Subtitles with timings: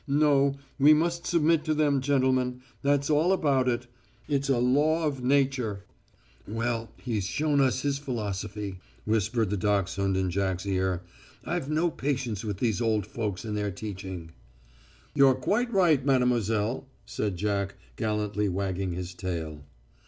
[0.07, 3.85] No, we must submit to them, gentlemen, that's all about it.
[4.27, 5.85] It's a law of Nature."
[6.47, 11.03] "Well, he's shown us his philosophy," whispered the dachshund in Jack's ear.
[11.45, 14.31] "I've no patience with these old folks and their teaching."
[15.13, 19.65] "You're quite right, mademoiselle," said Jack, gallantly wagging his tail.